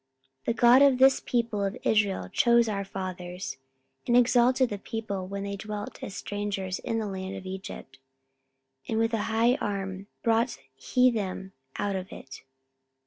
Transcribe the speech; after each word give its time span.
44:013:017 0.45 0.45
The 0.47 0.53
God 0.61 0.81
of 0.81 0.97
this 0.97 1.19
people 1.23 1.63
of 1.63 1.77
Israel 1.83 2.27
chose 2.33 2.67
our 2.67 2.83
fathers, 2.83 3.57
and 4.07 4.17
exalted 4.17 4.69
the 4.71 4.79
people 4.79 5.27
when 5.27 5.43
they 5.43 5.55
dwelt 5.55 6.01
as 6.01 6.15
strangers 6.15 6.79
in 6.79 6.97
the 6.97 7.05
land 7.05 7.35
of 7.35 7.45
Egypt, 7.45 7.99
and 8.87 8.97
with 8.97 9.13
an 9.13 9.19
high 9.19 9.57
arm 9.57 10.07
brought 10.23 10.57
he 10.73 11.11
them 11.11 11.51
out 11.77 11.95
of 11.95 12.11
it. 12.11 12.41